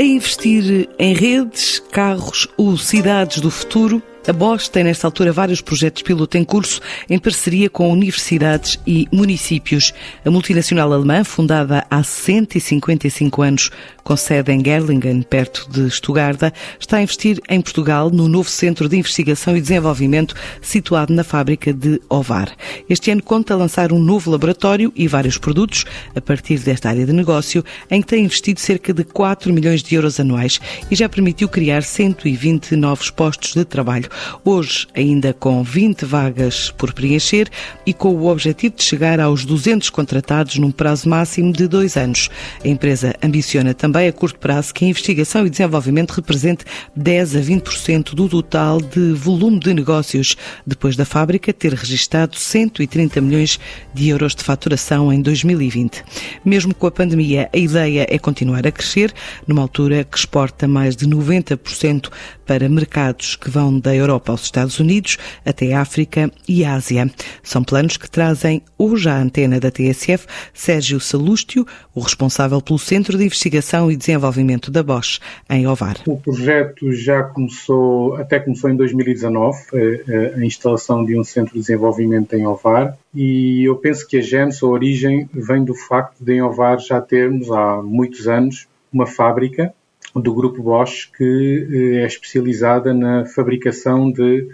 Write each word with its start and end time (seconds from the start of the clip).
A 0.00 0.02
investir 0.02 0.88
em 0.98 1.12
redes, 1.12 1.78
carros 1.78 2.48
ou 2.56 2.74
cidades 2.78 3.38
do 3.38 3.50
futuro, 3.50 4.02
a 4.26 4.32
Bosch 4.32 4.68
tem 4.68 4.84
nesta 4.84 5.06
altura 5.06 5.32
vários 5.32 5.60
projetos 5.60 6.02
piloto 6.02 6.36
em 6.36 6.44
curso 6.44 6.80
em 7.08 7.18
parceria 7.18 7.70
com 7.70 7.90
universidades 7.90 8.78
e 8.86 9.08
municípios. 9.10 9.94
A 10.24 10.30
multinacional 10.30 10.92
alemã, 10.92 11.24
fundada 11.24 11.86
há 11.90 12.02
155 12.02 13.42
anos, 13.42 13.70
com 14.04 14.16
sede 14.16 14.52
em 14.52 14.62
Gerlingen, 14.62 15.22
perto 15.22 15.68
de 15.70 15.90
Stuttgart, 15.90 16.52
está 16.78 16.98
a 16.98 17.02
investir 17.02 17.40
em 17.48 17.60
Portugal 17.60 18.10
no 18.10 18.28
novo 18.28 18.48
Centro 18.48 18.88
de 18.88 18.98
Investigação 18.98 19.56
e 19.56 19.60
Desenvolvimento 19.60 20.34
situado 20.60 21.14
na 21.14 21.24
fábrica 21.24 21.72
de 21.72 22.00
Ovar. 22.08 22.54
Este 22.88 23.10
ano 23.10 23.22
conta 23.22 23.56
lançar 23.56 23.92
um 23.92 23.98
novo 23.98 24.30
laboratório 24.30 24.92
e 24.94 25.08
vários 25.08 25.38
produtos 25.38 25.84
a 26.14 26.20
partir 26.20 26.58
desta 26.58 26.90
área 26.90 27.06
de 27.06 27.12
negócio, 27.12 27.64
em 27.90 28.02
que 28.02 28.08
tem 28.08 28.24
investido 28.24 28.60
cerca 28.60 28.92
de 28.92 29.04
4 29.04 29.52
milhões 29.52 29.82
de 29.82 29.94
euros 29.94 30.20
anuais 30.20 30.60
e 30.90 30.94
já 30.94 31.08
permitiu 31.08 31.48
criar 31.48 31.82
120 31.82 32.76
novos 32.76 33.10
postos 33.10 33.54
de 33.54 33.64
trabalho. 33.64 34.09
Hoje, 34.44 34.86
ainda 34.94 35.32
com 35.32 35.62
20 35.62 36.04
vagas 36.04 36.70
por 36.70 36.92
preencher 36.92 37.48
e 37.86 37.92
com 37.92 38.14
o 38.14 38.26
objetivo 38.26 38.76
de 38.76 38.82
chegar 38.82 39.20
aos 39.20 39.44
200 39.44 39.90
contratados 39.90 40.56
num 40.56 40.70
prazo 40.70 41.08
máximo 41.08 41.52
de 41.52 41.66
dois 41.66 41.96
anos. 41.96 42.28
A 42.64 42.68
empresa 42.68 43.14
ambiciona 43.22 43.74
também 43.74 44.08
a 44.08 44.12
curto 44.12 44.38
prazo 44.38 44.74
que 44.74 44.84
a 44.84 44.88
investigação 44.88 45.46
e 45.46 45.50
desenvolvimento 45.50 46.12
represente 46.12 46.64
10 46.94 47.36
a 47.36 47.40
20% 47.40 48.14
do 48.14 48.28
total 48.28 48.80
de 48.80 49.12
volume 49.12 49.58
de 49.60 49.72
negócios, 49.74 50.36
depois 50.66 50.96
da 50.96 51.04
fábrica 51.04 51.52
ter 51.52 51.72
registado 51.74 52.36
130 52.36 53.20
milhões 53.20 53.58
de 53.94 54.08
euros 54.08 54.34
de 54.34 54.42
faturação 54.42 55.12
em 55.12 55.20
2020. 55.20 56.02
Mesmo 56.44 56.74
com 56.74 56.86
a 56.86 56.90
pandemia, 56.90 57.48
a 57.52 57.56
ideia 57.56 58.06
é 58.08 58.18
continuar 58.18 58.66
a 58.66 58.72
crescer, 58.72 59.12
numa 59.46 59.62
altura 59.62 60.04
que 60.04 60.18
exporta 60.18 60.66
mais 60.66 60.96
de 60.96 61.06
90% 61.06 62.10
para 62.46 62.68
mercados 62.68 63.36
que 63.36 63.50
vão 63.50 63.78
da 63.78 63.94
Europa 64.00 64.32
aos 64.32 64.42
Estados 64.42 64.80
Unidos, 64.80 65.18
até 65.44 65.74
África 65.74 66.30
e 66.48 66.64
Ásia. 66.64 67.10
São 67.42 67.62
planos 67.62 67.96
que 67.96 68.10
trazem 68.10 68.62
hoje 68.76 69.08
à 69.08 69.16
antena 69.16 69.60
da 69.60 69.70
TSF 69.70 70.26
Sérgio 70.52 70.98
Salústio, 70.98 71.66
o 71.94 72.00
responsável 72.00 72.60
pelo 72.60 72.78
Centro 72.78 73.16
de 73.16 73.24
Investigação 73.24 73.90
e 73.90 73.96
Desenvolvimento 73.96 74.70
da 74.70 74.82
Bosch, 74.82 75.20
em 75.48 75.66
Ovar. 75.66 75.96
O 76.06 76.16
projeto 76.16 76.92
já 76.92 77.22
começou, 77.22 78.16
até 78.16 78.38
começou 78.40 78.70
em 78.70 78.76
2019, 78.76 79.58
eh, 79.72 80.02
eh, 80.08 80.34
a 80.36 80.44
instalação 80.44 81.04
de 81.04 81.18
um 81.18 81.24
centro 81.24 81.54
de 81.54 81.60
desenvolvimento 81.60 82.34
em 82.34 82.46
Ovar, 82.46 82.96
e 83.14 83.64
eu 83.64 83.76
penso 83.76 84.06
que 84.06 84.16
a 84.16 84.20
gênese, 84.20 84.64
a 84.64 84.66
origem, 84.66 85.28
vem 85.32 85.64
do 85.64 85.74
facto 85.74 86.24
de 86.24 86.34
em 86.34 86.42
Ovar 86.42 86.78
já 86.78 87.00
termos 87.00 87.50
há 87.50 87.82
muitos 87.82 88.26
anos 88.26 88.66
uma 88.92 89.06
fábrica 89.06 89.72
do 90.14 90.34
grupo 90.34 90.62
Bosch, 90.62 91.10
que 91.16 91.68
eh, 91.70 92.02
é 92.02 92.06
especializada 92.06 92.92
na 92.92 93.24
fabricação 93.24 94.10
de 94.10 94.48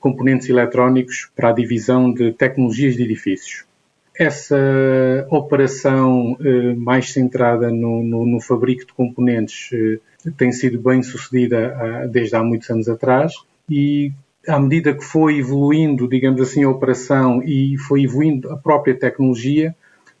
componentes 0.00 0.48
eletrónicos 0.48 1.30
para 1.34 1.50
a 1.50 1.52
divisão 1.52 2.12
de 2.12 2.32
tecnologias 2.32 2.96
de 2.96 3.02
edifícios. 3.02 3.64
Essa 4.18 4.56
operação 5.30 6.36
eh, 6.40 6.74
mais 6.74 7.12
centrada 7.12 7.70
no, 7.70 8.02
no, 8.02 8.26
no, 8.26 8.40
fabrico 8.40 8.86
de 8.86 8.92
componentes 8.92 9.70
eh, 9.72 9.98
tem 10.36 10.50
sido 10.50 10.80
bem 10.80 11.02
sucedida 11.02 12.08
desde 12.10 12.34
há 12.34 12.42
muitos 12.42 12.68
anos 12.70 12.88
atrás 12.88 13.32
e 13.70 14.12
à 14.48 14.58
medida 14.58 14.94
que 14.94 15.04
foi 15.04 15.38
evoluindo, 15.38 16.08
digamos 16.08 16.40
assim, 16.40 16.64
a 16.64 16.70
operação 16.70 17.42
e 17.42 17.76
foi 17.78 18.04
evoluindo 18.04 18.50
a 18.50 18.56
própria 18.56 18.94
tecnologia, 18.94 19.74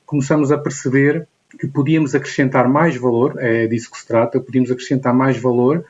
começamos 0.04 0.52
a 0.52 0.58
perceber 0.58 1.26
que 1.58 1.66
podíamos 1.66 2.14
acrescentar 2.14 2.68
mais 2.68 2.96
valor, 2.96 3.36
é 3.38 3.66
disso 3.66 3.90
que 3.90 3.98
se 3.98 4.06
trata, 4.06 4.40
podíamos 4.40 4.70
acrescentar 4.70 5.14
mais 5.14 5.38
valor 5.38 5.84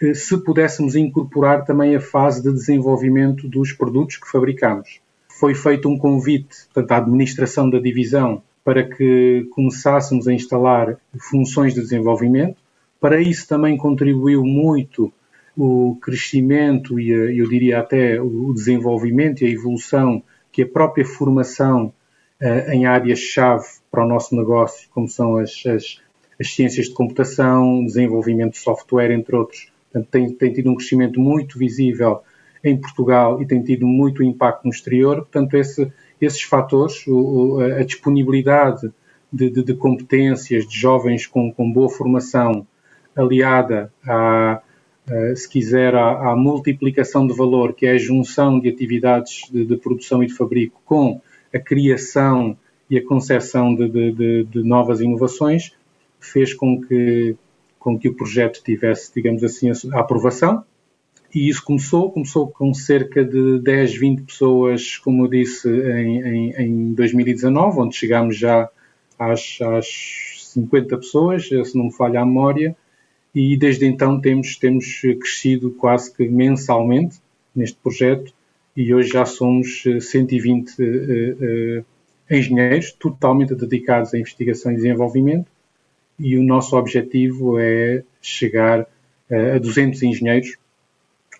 eh, 0.00 0.14
se 0.14 0.36
pudéssemos 0.38 0.96
incorporar 0.96 1.64
também 1.64 1.94
a 1.94 2.00
fase 2.00 2.42
de 2.42 2.52
desenvolvimento 2.52 3.48
dos 3.48 3.72
produtos 3.72 4.16
que 4.16 4.30
fabricamos. 4.30 5.00
Foi 5.28 5.54
feito 5.54 5.88
um 5.88 5.98
convite, 5.98 6.66
portanto, 6.72 6.92
à 6.92 6.96
administração 6.98 7.68
da 7.68 7.78
divisão 7.78 8.42
para 8.64 8.82
que 8.82 9.46
começássemos 9.50 10.26
a 10.26 10.32
instalar 10.32 10.96
funções 11.18 11.74
de 11.74 11.80
desenvolvimento. 11.80 12.56
Para 13.00 13.20
isso 13.20 13.46
também 13.46 13.76
contribuiu 13.76 14.42
muito 14.42 15.12
o 15.56 15.96
crescimento 16.00 16.98
e 16.98 17.10
eu 17.10 17.48
diria 17.48 17.78
até 17.78 18.20
o 18.20 18.52
desenvolvimento 18.52 19.42
e 19.42 19.46
a 19.46 19.50
evolução 19.50 20.22
que 20.50 20.62
a 20.62 20.66
própria 20.66 21.04
formação 21.04 21.92
em 22.40 22.86
áreas-chave 22.86 23.64
para 23.90 24.04
o 24.04 24.08
nosso 24.08 24.36
negócio, 24.36 24.88
como 24.90 25.08
são 25.08 25.36
as, 25.36 25.62
as, 25.66 26.00
as, 26.40 26.54
ciências 26.54 26.86
de 26.86 26.94
computação, 26.94 27.84
desenvolvimento 27.84 28.52
de 28.52 28.58
software, 28.58 29.12
entre 29.12 29.36
outros. 29.36 29.72
Portanto, 29.90 30.10
tem, 30.10 30.32
tem 30.32 30.52
tido 30.52 30.70
um 30.70 30.74
crescimento 30.74 31.20
muito 31.20 31.58
visível 31.58 32.20
em 32.62 32.76
Portugal 32.76 33.40
e 33.40 33.46
tem 33.46 33.62
tido 33.62 33.86
muito 33.86 34.22
impacto 34.22 34.64
no 34.64 34.70
exterior. 34.70 35.18
Portanto, 35.18 35.54
esse, 35.54 35.92
esses 36.20 36.42
fatores, 36.42 37.06
o, 37.06 37.60
a 37.60 37.84
disponibilidade 37.84 38.92
de, 39.32 39.50
de, 39.50 39.64
de, 39.64 39.74
competências 39.74 40.66
de 40.66 40.76
jovens 40.76 41.26
com, 41.26 41.52
com 41.52 41.70
boa 41.70 41.88
formação, 41.88 42.66
aliada 43.16 43.92
a, 44.06 44.60
se 45.36 45.48
quiser, 45.48 45.94
à, 45.94 46.34
multiplicação 46.34 47.26
de 47.26 47.34
valor, 47.34 47.74
que 47.74 47.86
é 47.86 47.92
a 47.92 47.98
junção 47.98 48.58
de 48.58 48.68
atividades 48.68 49.42
de, 49.50 49.64
de 49.64 49.76
produção 49.76 50.22
e 50.22 50.26
de 50.26 50.34
fabrico 50.34 50.80
com 50.84 51.20
a 51.54 51.58
criação 51.58 52.56
e 52.90 52.98
a 52.98 53.04
concepção 53.04 53.74
de, 53.74 53.88
de, 53.88 54.12
de, 54.12 54.44
de, 54.44 54.62
novas 54.62 55.00
inovações 55.00 55.72
fez 56.20 56.52
com 56.52 56.80
que, 56.80 57.36
com 57.78 57.98
que 57.98 58.08
o 58.08 58.14
projeto 58.14 58.62
tivesse, 58.62 59.12
digamos 59.14 59.44
assim, 59.44 59.70
a 59.92 60.00
aprovação. 60.00 60.64
E 61.34 61.48
isso 61.48 61.64
começou, 61.64 62.10
começou 62.10 62.48
com 62.48 62.72
cerca 62.72 63.24
de 63.24 63.58
10, 63.60 63.96
20 63.96 64.22
pessoas, 64.22 64.98
como 64.98 65.24
eu 65.24 65.28
disse, 65.28 65.68
em, 65.68 66.20
em, 66.22 66.50
em 66.58 66.94
2019, 66.94 67.80
onde 67.80 67.96
chegámos 67.96 68.36
já 68.36 68.68
às, 69.18 69.58
às 69.60 70.50
50 70.52 70.96
pessoas, 70.98 71.48
se 71.48 71.76
não 71.76 71.86
me 71.86 71.92
falha 71.92 72.20
a 72.20 72.26
memória, 72.26 72.76
e 73.34 73.56
desde 73.56 73.86
então 73.86 74.20
temos, 74.20 74.56
temos 74.56 75.00
crescido 75.20 75.72
quase 75.72 76.14
que 76.14 76.28
mensalmente 76.28 77.18
neste 77.54 77.76
projeto 77.76 78.32
e 78.76 78.92
hoje 78.94 79.10
já 79.10 79.24
somos 79.24 79.84
120 80.00 80.70
uh, 80.70 81.80
uh, 81.80 81.84
engenheiros 82.30 82.92
totalmente 82.92 83.54
dedicados 83.54 84.14
à 84.14 84.18
investigação 84.18 84.72
e 84.72 84.76
desenvolvimento 84.76 85.48
e 86.18 86.36
o 86.36 86.42
nosso 86.42 86.76
objetivo 86.76 87.58
é 87.58 88.02
chegar 88.22 88.80
uh, 88.80 89.56
a 89.56 89.58
200 89.58 90.02
engenheiros 90.02 90.56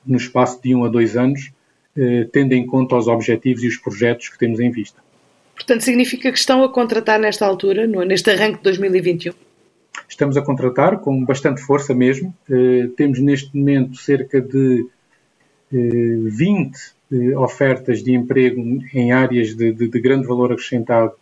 no 0.05 0.17
espaço 0.17 0.61
de 0.63 0.75
um 0.75 0.85
a 0.85 0.89
dois 0.89 1.17
anos, 1.17 1.53
uh, 1.97 2.29
tendo 2.33 2.53
em 2.53 2.67
conta 2.67 2.97
os 2.97 3.09
objetivos 3.09 3.63
e 3.63 3.69
os 3.69 3.77
projetos 3.77 4.29
que 4.29 4.39
temos 4.39 4.61
em 4.61 4.71
vista. 4.71 5.03
Portanto, 5.55 5.83
significa 5.83 6.33
que 6.33 6.39
estão 6.39 6.65
a 6.65 6.69
contratar 6.69 7.19
nesta 7.19 7.47
altura, 7.47 7.87
neste 7.87 8.31
arranque 8.31 8.59
de 8.59 8.65
2021? 8.65 9.33
Estamos 10.09 10.37
a 10.37 10.43
contratar 10.43 10.99
com 10.99 11.25
bastante 11.25 11.63
força 11.63 11.95
mesmo. 11.95 12.35
Uh, 12.49 12.89
temos 12.91 13.21
neste 13.21 13.57
momento 13.57 13.97
cerca 13.97 14.41
de 14.41 14.87
20 15.71 16.77
ofertas 17.37 18.03
de 18.03 18.13
emprego 18.13 18.61
em 18.93 19.13
áreas 19.13 19.55
de, 19.55 19.73
de, 19.73 19.89
de, 19.89 20.01
grande 20.01 20.27
valor 20.27 20.53
acrescentado, 20.53 21.13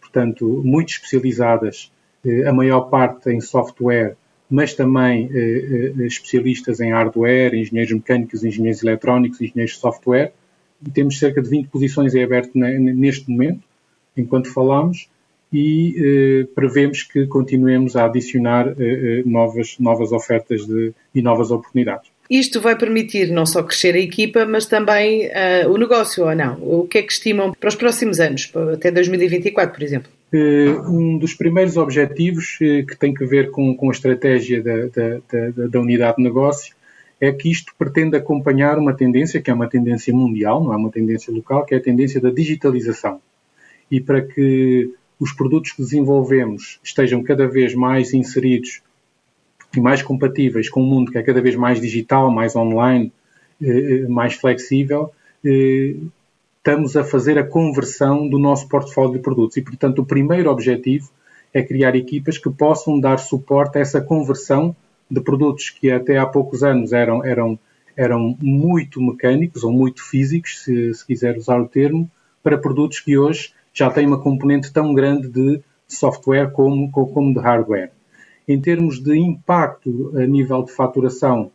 portanto, 0.00 0.62
muito 0.64 0.90
especializadas, 0.90 1.90
eh, 2.24 2.46
a 2.48 2.52
maior 2.52 2.82
parte 2.82 3.30
em 3.30 3.40
software, 3.40 4.16
mas 4.50 4.74
também 4.74 5.30
eh, 5.32 5.92
eh, 5.98 6.06
especialistas 6.06 6.80
em 6.80 6.90
hardware, 6.90 7.54
engenheiros 7.54 7.92
mecânicos, 7.92 8.44
engenheiros 8.44 8.82
eletrónicos, 8.82 9.40
engenheiros 9.40 9.74
de 9.74 9.80
software. 9.80 10.32
Temos 10.92 11.18
cerca 11.18 11.40
de 11.40 11.48
20 11.48 11.68
posições 11.68 12.14
em 12.14 12.22
aberto 12.22 12.50
neste 12.54 13.30
momento, 13.30 13.62
enquanto 14.16 14.52
falamos, 14.52 15.08
e 15.52 16.46
prevemos 16.54 17.02
que 17.02 17.26
continuemos 17.26 17.96
a 17.96 18.04
adicionar 18.04 18.74
novas, 19.24 19.78
novas 19.78 20.12
ofertas 20.12 20.66
de, 20.66 20.92
e 21.14 21.22
novas 21.22 21.50
oportunidades. 21.50 22.10
Isto 22.28 22.60
vai 22.60 22.76
permitir 22.76 23.30
não 23.30 23.46
só 23.46 23.62
crescer 23.62 23.94
a 23.94 23.98
equipa, 23.98 24.44
mas 24.44 24.66
também 24.66 25.26
uh, 25.26 25.70
o 25.70 25.76
negócio, 25.76 26.24
ou 26.24 26.34
não? 26.34 26.58
O 26.60 26.86
que 26.86 26.98
é 26.98 27.02
que 27.02 27.12
estimam 27.12 27.52
para 27.52 27.68
os 27.68 27.74
próximos 27.74 28.20
anos, 28.20 28.52
até 28.74 28.90
2024, 28.90 29.74
por 29.74 29.82
exemplo? 29.82 30.10
Eh, 30.32 30.70
um 30.88 31.18
dos 31.18 31.34
primeiros 31.34 31.76
objetivos 31.76 32.58
eh, 32.60 32.82
que 32.82 32.96
tem 32.96 33.14
que 33.14 33.24
ver 33.24 33.50
com, 33.50 33.74
com 33.76 33.88
a 33.88 33.92
estratégia 33.92 34.60
da, 34.60 34.86
da, 34.86 35.20
da, 35.30 35.66
da, 35.68 35.80
unidade 35.80 36.16
de 36.16 36.24
negócio 36.24 36.74
é 37.20 37.30
que 37.32 37.50
isto 37.50 37.72
pretende 37.78 38.16
acompanhar 38.16 38.76
uma 38.78 38.92
tendência, 38.92 39.40
que 39.40 39.50
é 39.50 39.54
uma 39.54 39.68
tendência 39.68 40.12
mundial, 40.12 40.62
não 40.62 40.72
é 40.72 40.76
uma 40.76 40.90
tendência 40.90 41.32
local, 41.32 41.64
que 41.64 41.74
é 41.74 41.78
a 41.78 41.82
tendência 41.82 42.20
da 42.20 42.30
digitalização. 42.30 43.20
E 43.90 44.00
para 44.00 44.20
que 44.20 44.90
os 45.18 45.32
produtos 45.32 45.72
que 45.72 45.82
desenvolvemos 45.82 46.80
estejam 46.82 47.22
cada 47.22 47.46
vez 47.46 47.74
mais 47.74 48.12
inseridos 48.12 48.82
e 49.76 49.80
mais 49.80 50.02
compatíveis 50.02 50.68
com 50.68 50.82
um 50.82 50.86
mundo 50.86 51.12
que 51.12 51.18
é 51.18 51.22
cada 51.22 51.40
vez 51.40 51.54
mais 51.56 51.80
digital, 51.80 52.30
mais 52.30 52.56
online, 52.56 53.12
eh, 53.62 53.68
eh, 53.68 54.08
mais 54.08 54.34
flexível, 54.34 55.10
eh, 55.44 55.96
estamos 56.58 56.96
a 56.96 57.04
fazer 57.04 57.38
a 57.38 57.46
conversão 57.46 58.28
do 58.28 58.38
nosso 58.38 58.68
portfólio 58.68 59.12
de 59.12 59.18
produtos. 59.20 59.56
E, 59.56 59.62
portanto, 59.62 60.00
o 60.00 60.06
primeiro 60.06 60.50
objetivo 60.50 61.10
é 61.54 61.62
criar 61.62 61.94
equipas 61.94 62.38
que 62.38 62.50
possam 62.50 62.98
dar 62.98 63.18
suporte 63.18 63.78
a 63.78 63.80
essa 63.80 64.00
conversão 64.00 64.74
de 65.10 65.20
produtos 65.20 65.70
que 65.70 65.90
até 65.90 66.18
há 66.18 66.26
poucos 66.26 66.64
anos 66.64 66.92
eram, 66.92 67.24
eram, 67.24 67.58
eram 67.96 68.36
muito 68.40 69.00
mecânicos 69.00 69.62
ou 69.62 69.72
muito 69.72 70.02
físicos, 70.02 70.64
se, 70.64 70.92
se 70.92 71.06
quiser 71.06 71.36
usar 71.36 71.60
o 71.60 71.68
termo, 71.68 72.10
para 72.42 72.58
produtos 72.58 73.00
que 73.00 73.16
hoje 73.16 73.52
já 73.72 73.90
têm 73.90 74.06
uma 74.06 74.20
componente 74.20 74.72
tão 74.72 74.92
grande 74.92 75.28
de 75.28 75.60
software 75.86 76.50
como, 76.50 76.90
como 76.90 77.32
de 77.32 77.40
hardware. 77.40 77.92
Em 78.48 78.60
termos 78.60 79.00
de 79.00 79.18
impacto 79.18 80.12
a 80.16 80.26
nível 80.26 80.62
de 80.62 80.72
faturação, 80.72 81.50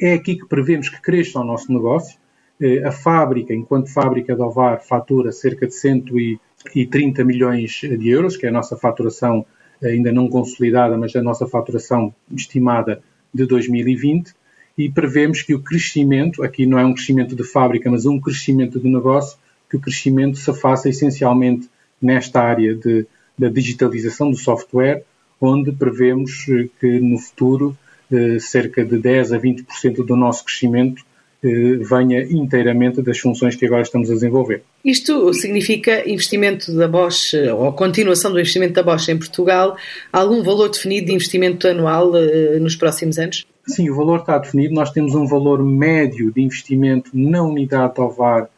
é 0.00 0.12
aqui 0.14 0.36
que 0.36 0.46
prevemos 0.46 0.88
que 0.88 1.00
cresça 1.00 1.40
o 1.40 1.44
nosso 1.44 1.72
negócio. 1.72 2.18
Eh, 2.60 2.84
a 2.84 2.92
fábrica, 2.92 3.54
enquanto 3.54 3.92
fábrica 3.92 4.34
de 4.34 4.42
Ovar, 4.42 4.82
fatura 4.82 5.32
cerca 5.32 5.66
de 5.66 5.74
130 5.74 7.24
milhões 7.24 7.80
de 7.80 8.08
euros, 8.10 8.36
que 8.36 8.44
é 8.44 8.48
a 8.50 8.52
nossa 8.52 8.76
faturação 8.76 9.46
ainda 9.82 10.12
não 10.12 10.28
consolidada, 10.28 10.96
mas 10.96 11.14
a 11.16 11.22
nossa 11.22 11.46
faturação 11.46 12.14
estimada 12.30 13.02
de 13.32 13.46
2020. 13.46 14.34
E 14.76 14.90
prevemos 14.90 15.42
que 15.42 15.54
o 15.54 15.62
crescimento, 15.62 16.42
aqui 16.42 16.66
não 16.66 16.78
é 16.78 16.84
um 16.84 16.94
crescimento 16.94 17.34
de 17.34 17.44
fábrica, 17.44 17.90
mas 17.90 18.06
um 18.06 18.20
crescimento 18.20 18.78
de 18.78 18.88
negócio, 18.88 19.38
que 19.68 19.76
o 19.76 19.80
crescimento 19.80 20.36
se 20.36 20.52
faça 20.54 20.88
essencialmente 20.88 21.68
nesta 22.00 22.40
área 22.42 22.74
de, 22.74 23.06
da 23.38 23.48
digitalização 23.48 24.30
do 24.30 24.36
software, 24.36 25.04
onde 25.42 25.72
prevemos 25.72 26.46
eh, 26.48 26.68
que 26.80 27.00
no 27.00 27.18
futuro 27.18 27.76
eh, 28.10 28.38
cerca 28.38 28.84
de 28.84 28.96
10 28.96 29.32
a 29.32 29.38
20% 29.40 30.06
do 30.06 30.16
nosso 30.16 30.44
crescimento 30.44 31.02
eh, 31.42 31.78
venha 31.80 32.22
inteiramente 32.22 33.02
das 33.02 33.18
funções 33.18 33.56
que 33.56 33.66
agora 33.66 33.82
estamos 33.82 34.08
a 34.08 34.14
desenvolver. 34.14 34.62
Isto 34.84 35.34
significa 35.34 36.08
investimento 36.08 36.72
da 36.76 36.86
Bosch, 36.86 37.34
ou 37.34 37.72
continuação 37.72 38.30
do 38.30 38.38
investimento 38.38 38.74
da 38.74 38.84
Bosch 38.84 39.08
em 39.08 39.18
Portugal, 39.18 39.76
algum 40.12 40.42
valor 40.44 40.70
definido 40.70 41.06
de 41.06 41.12
investimento 41.12 41.66
anual 41.66 42.12
nos 42.60 42.76
próximos 42.76 43.18
anos? 43.18 43.46
Sim, 43.66 43.90
o 43.90 43.96
valor 43.96 44.20
está 44.20 44.38
definido. 44.38 44.74
Nós 44.74 44.90
temos 44.90 45.14
um 45.14 45.26
valor 45.26 45.64
médio 45.64 46.32
de 46.32 46.42
investimento 46.42 47.10
na 47.14 47.42
unidade 47.42 47.94
de 47.94 48.00
OVAR 48.00 48.48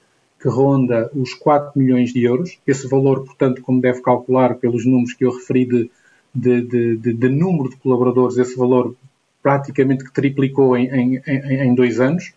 que 0.40 0.48
ronda 0.48 1.10
os 1.14 1.32
4 1.34 1.72
milhões 1.74 2.12
de 2.12 2.22
euros. 2.24 2.58
Esse 2.66 2.86
valor, 2.86 3.24
portanto, 3.24 3.62
como 3.62 3.80
deve 3.80 4.02
calcular 4.02 4.54
pelos 4.56 4.84
números 4.84 5.14
que 5.14 5.24
eu 5.24 5.30
referi 5.30 5.64
de 5.64 5.90
de, 6.34 6.62
de, 6.62 6.96
de, 6.96 7.12
de 7.12 7.28
número 7.28 7.70
de 7.70 7.76
colaboradores, 7.76 8.36
esse 8.36 8.56
valor 8.56 8.94
praticamente 9.42 10.04
que 10.04 10.12
triplicou 10.12 10.76
em, 10.76 10.88
em, 10.88 11.22
em, 11.26 11.74
dois 11.74 12.00
anos. 12.00 12.32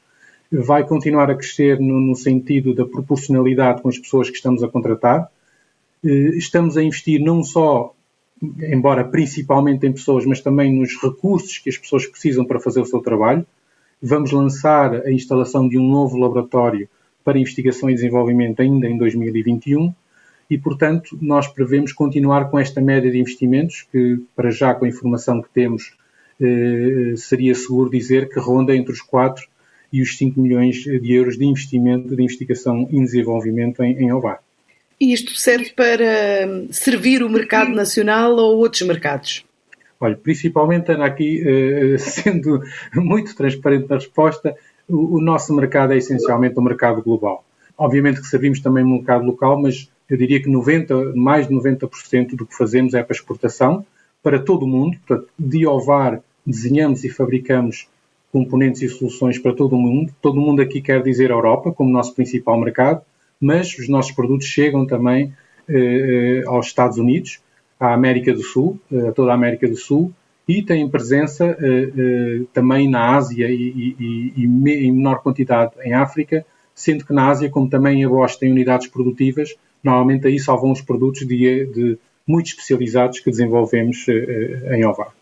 Vai 0.52 0.86
continuar 0.86 1.32
a 1.32 1.36
crescer 1.36 1.80
no, 1.80 2.00
no, 2.00 2.16
sentido 2.16 2.74
da 2.74 2.86
proporcionalidade 2.86 3.82
com 3.82 3.90
as 3.90 3.98
pessoas 3.98 4.30
que 4.30 4.36
estamos 4.36 4.62
a 4.62 4.68
contratar. 4.68 5.30
Eh, 6.04 6.38
estamos 6.38 6.78
a 6.78 6.84
investir 6.84 7.22
não 7.22 7.44
só, 7.44 7.94
embora 8.42 9.04
principalmente 9.04 9.88
em 9.88 9.92
pessoas, 9.94 10.26
mas 10.26 10.42
também 10.42 10.72
nos 10.74 10.96
recursos 11.02 11.58
que 11.58 11.70
as 11.70 11.78
pessoas 11.78 12.06
precisam 12.06 12.46
para 12.46 12.60
fazer 12.60 12.82
o 12.82 12.86
seu 12.86 13.00
trabalho. 13.00 13.46
Vamos 14.02 14.32
lançar 14.32 14.94
a 14.94 15.12
instalação 15.12 15.68
de 15.68 15.78
um 15.78 15.90
novo 15.90 16.18
laboratório 16.18 16.88
para 17.24 17.40
investigação 17.40 17.90
e 17.90 17.96
desenvolvimento 17.96 18.62
ainda 18.62 18.88
em 18.88 18.98
2021 18.98 19.94
e, 20.50 20.58
portanto, 20.58 21.18
nós 21.22 21.48
prevemos 21.48 21.92
continuar 21.92 22.50
com 22.50 22.58
esta 22.58 22.80
média 22.82 23.12
de 23.12 23.20
investimentos, 23.20 23.86
que 23.92 24.20
para 24.36 24.50
já 24.50 24.74
com 24.74 24.86
a 24.86 24.88
informação 24.88 25.42
que 25.42 25.50
temos 25.50 25.94
eh, 26.40 27.14
seria 27.18 27.54
seguro 27.54 27.90
dizer 27.90 28.30
que 28.30 28.40
ronda 28.40 28.76
entre 28.76 28.94
os 28.94 29.02
4 29.02 29.46
e 29.92 30.02
os 30.02 30.18
5 30.18 30.40
milhões 30.40 30.78
de 30.78 31.14
euros 31.14 31.38
de 31.38 31.46
investimento 31.46 32.16
de 32.16 32.24
investigação 32.24 32.88
e 32.92 33.00
desenvolvimento 33.00 33.84
em, 33.84 33.98
em 33.98 34.14
Ovar. 34.14 34.40
E 35.00 35.14
isto 35.14 35.36
serve 35.36 35.72
para 35.76 36.48
hum, 36.48 36.68
servir 36.72 37.24
o 37.24 37.30
mercado 37.30 37.72
nacional 37.72 38.36
ou 38.36 38.58
outros 38.58 38.82
mercados? 38.82 39.46
Olha, 40.00 40.16
principalmente, 40.16 40.92
Ana, 40.92 41.06
aqui, 41.06 41.44
eh, 41.46 41.98
sendo 42.00 42.62
muito 42.96 43.36
transparente 43.36 43.90
na 43.90 43.96
resposta, 43.96 44.56
o, 44.88 45.18
o 45.18 45.22
nosso 45.22 45.54
mercado 45.54 45.94
é 45.94 45.98
essencialmente 45.98 46.58
o 46.58 46.62
mercado 46.62 47.02
global. 47.02 47.44
Obviamente 47.78 48.22
que 48.22 48.28
servimos 48.28 48.60
também 48.60 48.84
no 48.84 48.92
mercado 48.92 49.26
local, 49.26 49.62
mas 49.62 49.90
eu 50.10 50.18
diria 50.18 50.42
que 50.42 50.50
90, 50.50 51.14
mais 51.16 51.48
de 51.48 51.54
90% 51.54 52.36
do 52.36 52.46
que 52.46 52.56
fazemos 52.56 52.94
é 52.94 53.04
para 53.04 53.16
exportação 53.16 53.86
para 54.24 54.40
todo 54.40 54.64
o 54.64 54.68
mundo. 54.68 54.98
Portanto, 55.06 55.30
de 55.38 55.66
Ovar 55.68 56.22
desenhamos 56.46 57.04
e 57.04 57.10
fabricamos 57.10 57.88
componentes 58.32 58.82
e 58.82 58.90
soluções 58.90 59.38
para 59.38 59.54
todo 59.54 59.76
o 59.76 59.82
mundo. 59.82 60.14
Todo 60.22 60.38
o 60.38 60.42
mundo 60.42 60.62
aqui 60.62 60.82
quer 60.82 61.02
dizer 61.04 61.30
Europa 61.30 61.72
como 61.72 61.92
nosso 61.92 62.14
principal 62.14 62.60
mercado, 62.60 63.02
mas 63.40 63.78
os 63.78 63.88
nossos 63.90 64.12
produtos 64.12 64.48
chegam 64.48 64.86
também 64.86 65.34
eh, 65.70 66.44
aos 66.46 66.68
Estados 66.68 66.98
Unidos, 66.98 67.40
à 67.80 67.94
América 67.94 68.34
do 68.34 68.42
Sul, 68.42 68.80
eh, 68.92 69.10
a 69.10 69.12
toda 69.12 69.32
a 69.32 69.36
América 69.36 69.68
do 69.68 69.76
Sul, 69.76 70.12
e 70.48 70.62
têm 70.62 70.90
presença 70.90 71.46
eh, 71.46 71.92
eh 71.98 72.42
também 72.54 72.90
na 72.90 73.16
Ásia 73.16 73.50
e, 73.50 73.96
e, 74.00 74.34
e, 74.38 74.46
em 74.46 74.92
menor 74.92 75.22
quantidade 75.22 75.74
em 75.84 75.94
África, 75.94 76.46
sendo 76.74 77.06
que 77.06 77.14
na 77.14 77.28
Ásia, 77.28 77.50
como 77.50 77.70
também 77.70 78.04
a 78.04 78.10
Bosch 78.10 78.38
tem 78.38 78.52
unidades 78.52 78.88
produtivas, 78.88 79.56
Normalmente 79.84 80.28
aí 80.28 80.40
só 80.40 80.56
vão 80.56 80.72
os 80.72 80.82
produtos 80.82 81.26
de, 81.26 81.66
de 81.66 81.98
muito 82.28 82.48
especializados 82.48 83.20
que 83.20 83.32
desenvolvemos 83.32 84.06
uh, 84.08 84.74
em 84.74 84.86
OVAR. 84.86 85.14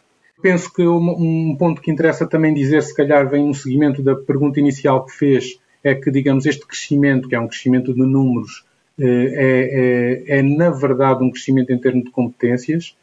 Penso 0.42 0.74
que 0.74 0.86
um, 0.86 1.56
ponto 1.58 1.82
que 1.82 1.92
interessa 1.92 2.28
também 2.28 2.54
dizer, 2.54 2.82
se 2.84 2.94
calhar 2.94 3.28
vem 3.30 3.44
um 3.44 3.54
seguimento 3.54 4.02
da 4.02 4.16
pergunta 4.16 4.60
inicial 4.60 5.06
que 5.06 5.14
fez, 5.14 5.60
é 5.84 5.96
que, 5.96 6.12
digamos, 6.12 6.46
este 6.46 6.66
crescimento, 6.66 7.28
que 7.30 7.36
é 7.36 7.40
um 7.40 7.48
crescimento 7.48 7.94
de 7.94 8.02
números, 8.02 8.66
uh, 9.00 9.04
é, 9.04 10.24
é, 10.28 10.40
é, 10.40 10.42
na 10.42 10.70
verdade 10.70 11.24
um 11.24 11.32
crescimento 11.32 11.72
em 11.72 11.80
termos 11.80 12.06
de 12.06 12.12
competências, 12.12 12.96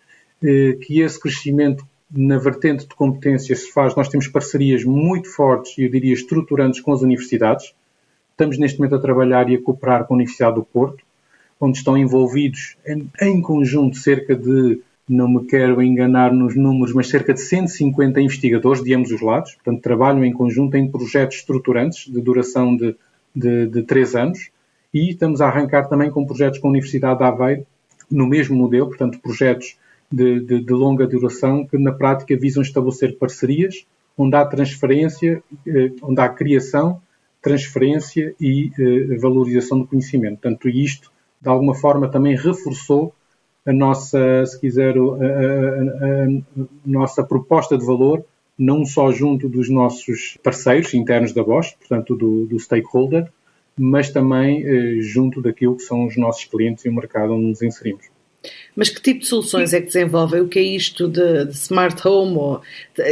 que 0.81 1.01
esse 1.01 1.21
crescimento 1.21 1.85
na 2.15 2.37
vertente 2.37 2.87
de 2.87 2.95
competências 2.95 3.61
se 3.61 3.73
faz, 3.73 3.95
nós 3.95 4.09
temos 4.09 4.29
parcerias 4.29 4.85
muito 4.85 5.29
fortes 5.29 5.79
eu 5.79 5.89
diria 5.89 6.13
estruturantes 6.13 6.81
com 6.81 6.93
as 6.93 7.01
universidades. 7.01 7.73
Estamos 8.33 8.59
neste 8.59 8.79
momento 8.79 8.97
a 8.97 9.01
trabalhar 9.01 9.49
e 9.49 9.55
a 9.55 9.63
cooperar 9.63 10.05
com 10.05 10.15
a 10.15 10.17
Universidade 10.17 10.57
do 10.57 10.65
Porto, 10.65 11.05
onde 11.63 11.79
estão 11.79 11.97
envolvidos 11.97 12.77
em, 12.85 13.09
em 13.21 13.41
conjunto 13.41 13.97
cerca 13.97 14.35
de, 14.35 14.81
não 15.09 15.29
me 15.29 15.45
quero 15.47 15.81
enganar 15.81 16.33
nos 16.33 16.57
números, 16.57 16.93
mas 16.93 17.09
cerca 17.09 17.33
de 17.33 17.41
150 17.41 18.21
investigadores 18.21 18.83
de 18.83 18.93
ambos 18.93 19.13
os 19.13 19.21
lados, 19.21 19.55
portanto 19.55 19.81
trabalham 19.81 20.25
em 20.25 20.33
conjunto 20.33 20.77
em 20.77 20.91
projetos 20.91 21.37
estruturantes 21.37 22.13
de 22.13 22.21
duração 22.21 22.77
de, 22.77 22.97
de, 23.33 23.69
de 23.69 23.83
três 23.85 24.17
anos 24.17 24.51
e 24.93 25.11
estamos 25.11 25.41
a 25.41 25.47
arrancar 25.47 25.89
também 25.89 26.11
com 26.11 26.27
projetos 26.27 26.59
com 26.59 26.67
a 26.67 26.71
Universidade 26.71 27.19
de 27.19 27.25
Aveiro 27.25 27.65
no 28.11 28.27
mesmo 28.27 28.57
modelo, 28.57 28.89
portanto 28.89 29.21
projetos 29.21 29.77
de, 30.11 30.41
de, 30.41 30.65
de 30.65 30.73
longa 30.73 31.07
duração 31.07 31.65
que 31.65 31.79
na 31.79 31.93
prática 31.93 32.37
visam 32.37 32.61
estabelecer 32.61 33.17
parcerias 33.19 33.87
onde 34.19 34.35
há 34.35 34.45
transferência, 34.45 35.41
eh, 35.65 35.93
onde 36.03 36.21
há 36.21 36.29
criação, 36.29 37.01
transferência 37.41 38.35
e 38.41 38.71
eh, 38.79 39.17
valorização 39.17 39.79
do 39.79 39.87
conhecimento. 39.87 40.41
Portanto, 40.41 40.69
isto 40.69 41.13
de 41.43 41.49
alguma 41.49 41.75
forma 41.75 42.09
também 42.09 42.37
reforçou 42.37 43.13
a 43.67 43.73
nossa, 43.73 44.45
se 44.47 44.61
quiser, 44.61 44.97
a, 44.97 45.01
a, 45.01 46.25
a, 46.25 46.67
nossa 46.85 47.23
proposta 47.23 47.77
de 47.77 47.85
valor, 47.85 48.25
não 48.59 48.85
só 48.85 49.11
junto 49.11 49.49
dos 49.49 49.69
nossos 49.69 50.37
parceiros 50.43 50.95
internos 50.95 51.33
da 51.33 51.43
Bosch, 51.43 51.75
portanto 51.79 52.17
do, 52.17 52.47
do 52.47 52.59
stakeholder, 52.59 53.31
mas 53.79 54.11
também 54.11 54.65
eh, 54.65 55.01
junto 55.01 55.41
daquilo 55.41 55.77
que 55.77 55.83
são 55.83 56.07
os 56.07 56.17
nossos 56.17 56.45
clientes 56.45 56.85
e 56.85 56.89
o 56.89 56.95
mercado 56.95 57.33
onde 57.33 57.47
nos 57.47 57.63
inserimos. 57.63 58.05
Mas 58.75 58.89
que 58.89 59.01
tipo 59.01 59.21
de 59.21 59.27
soluções 59.27 59.73
é 59.73 59.81
que 59.81 59.87
desenvolvem? 59.87 60.41
O 60.41 60.49
que 60.49 60.59
é 60.59 60.63
isto 60.63 61.09
de, 61.09 61.47
de 61.47 61.53
smart 61.53 62.07
home? 62.07 62.37
Ou, 62.37 62.61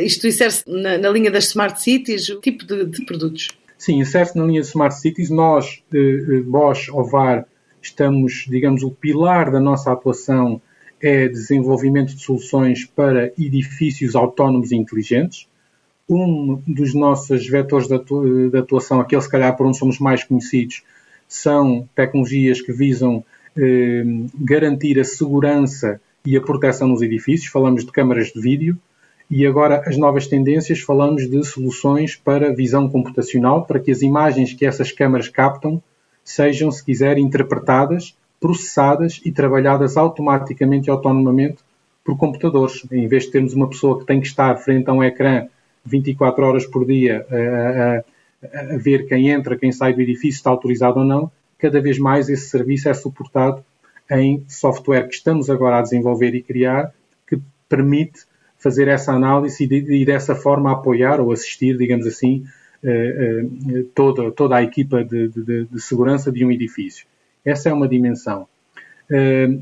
isto 0.02 0.26
insere-se 0.26 0.64
na, 0.68 0.98
na, 0.98 1.08
linha 1.08 1.30
das 1.30 1.44
smart 1.44 1.80
cities? 1.80 2.28
O 2.28 2.40
tipo 2.40 2.66
de, 2.66 2.84
de 2.84 3.04
produtos? 3.04 3.48
Sim, 3.78 4.00
insere-se 4.00 4.36
na 4.36 4.44
linha 4.44 4.60
de 4.60 4.66
smart 4.66 4.94
cities. 4.94 5.30
Nós, 5.30 5.82
eh, 5.94 5.98
eh 5.98 6.40
Bosch, 6.42 6.90
Ovar, 6.90 7.46
estamos, 7.82 8.46
digamos, 8.48 8.82
o 8.82 8.90
pilar 8.90 9.50
da 9.50 9.60
nossa 9.60 9.92
atuação 9.92 10.60
é 11.00 11.28
desenvolvimento 11.28 12.14
de 12.14 12.22
soluções 12.22 12.84
para 12.84 13.32
edifícios 13.38 14.14
autónomos 14.14 14.70
e 14.70 14.76
inteligentes. 14.76 15.48
Um 16.08 16.60
dos 16.66 16.92
nossos 16.94 17.46
vetores 17.46 17.88
de 17.88 18.58
atuação, 18.58 19.00
aquele 19.00 19.22
se 19.22 19.30
calhar 19.30 19.56
por 19.56 19.66
onde 19.66 19.78
somos 19.78 19.98
mais 19.98 20.24
conhecidos, 20.24 20.82
são 21.26 21.88
tecnologias 21.94 22.60
que 22.60 22.72
visam 22.72 23.24
eh, 23.56 24.02
garantir 24.34 24.98
a 24.98 25.04
segurança 25.04 26.00
e 26.26 26.36
a 26.36 26.40
proteção 26.40 26.88
nos 26.88 27.00
edifícios. 27.00 27.50
Falamos 27.50 27.84
de 27.84 27.92
câmaras 27.92 28.32
de 28.32 28.40
vídeo 28.40 28.76
e 29.30 29.46
agora 29.46 29.82
as 29.86 29.96
novas 29.96 30.26
tendências 30.26 30.80
falamos 30.80 31.30
de 31.30 31.44
soluções 31.44 32.16
para 32.16 32.52
visão 32.52 32.88
computacional, 32.88 33.64
para 33.64 33.78
que 33.78 33.92
as 33.92 34.02
imagens 34.02 34.52
que 34.52 34.66
essas 34.66 34.90
câmaras 34.90 35.28
captam 35.28 35.80
sejam, 36.30 36.70
se 36.70 36.84
quiser, 36.84 37.18
interpretadas, 37.18 38.16
processadas 38.40 39.20
e 39.24 39.30
trabalhadas 39.30 39.96
automaticamente 39.96 40.88
e 40.88 40.90
autonomamente 40.90 41.58
por 42.04 42.16
computadores. 42.16 42.86
Em 42.90 43.06
vez 43.06 43.24
de 43.24 43.30
termos 43.30 43.54
uma 43.54 43.68
pessoa 43.68 43.98
que 43.98 44.06
tem 44.06 44.20
que 44.20 44.26
estar 44.26 44.56
frente 44.56 44.88
a 44.88 44.92
um 44.92 45.04
ecrã 45.04 45.46
24 45.84 46.44
horas 46.44 46.66
por 46.66 46.86
dia 46.86 47.26
a, 47.30 48.56
a, 48.58 48.74
a 48.74 48.78
ver 48.78 49.06
quem 49.06 49.28
entra, 49.28 49.58
quem 49.58 49.72
sai 49.72 49.92
do 49.92 50.00
edifício, 50.00 50.38
está 50.38 50.50
autorizado 50.50 51.00
ou 51.00 51.04
não, 51.04 51.30
cada 51.58 51.80
vez 51.80 51.98
mais 51.98 52.28
esse 52.28 52.48
serviço 52.48 52.88
é 52.88 52.94
suportado 52.94 53.62
em 54.10 54.44
software 54.48 55.06
que 55.06 55.14
estamos 55.14 55.48
agora 55.48 55.78
a 55.78 55.82
desenvolver 55.82 56.34
e 56.34 56.42
criar, 56.42 56.92
que 57.28 57.38
permite 57.68 58.22
fazer 58.58 58.88
essa 58.88 59.12
análise 59.12 59.64
e, 59.64 60.00
e 60.02 60.04
dessa 60.04 60.34
forma 60.34 60.72
apoiar 60.72 61.20
ou 61.20 61.32
assistir, 61.32 61.76
digamos 61.76 62.06
assim, 62.06 62.44
toda, 63.94 64.30
toda 64.32 64.56
a 64.56 64.62
equipa 64.62 65.04
de, 65.04 65.28
de, 65.28 65.64
de, 65.66 65.80
segurança 65.80 66.32
de 66.32 66.44
um 66.44 66.50
edifício. 66.50 67.06
Essa 67.44 67.68
é 67.68 67.72
uma 67.72 67.88
dimensão. 67.88 68.46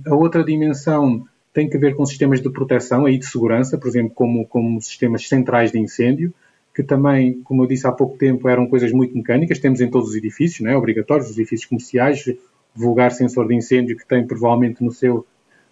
a 0.07 0.15
outra 0.15 0.45
dimensão 0.45 1.27
tem 1.53 1.69
que 1.69 1.79
ver 1.79 1.97
com 1.97 2.07
sistemas 2.07 2.41
de 2.41 2.51
proteção 2.51 3.07
aí 3.07 3.19
de 3.19 3.27
segurança, 3.27 3.77
por 3.77 3.89
exemplo, 3.89 4.13
como, 4.15 4.47
como 4.47 4.81
sistemas 4.81 5.27
centrais 5.27 5.73
de 5.73 5.79
incêndio, 5.79 6.33
que 6.75 6.85
também, 6.85 7.41
como 7.43 7.65
eu 7.65 7.67
disse 7.67 7.87
há 7.87 7.91
pouco 7.91 8.17
tempo, 8.17 8.49
eram 8.49 8.69
coisas 8.69 8.93
muito 8.93 9.17
mecânicas, 9.17 9.59
temos 9.59 9.81
em 9.81 9.91
todos 9.91 10.11
os 10.11 10.15
edifícios, 10.15 10.61
não 10.61 10.71
é? 10.71 10.77
obrigatórios, 10.77 11.29
os 11.29 11.37
edifícios 11.37 11.69
comerciais, 11.69 12.25
vulgar 12.73 13.11
sensor 13.11 13.49
de 13.49 13.57
incêndio 13.57 13.97
que 13.97 14.07
tem 14.07 14.25
provavelmente 14.25 14.85
no 14.85 14.93
seu, 14.93 15.27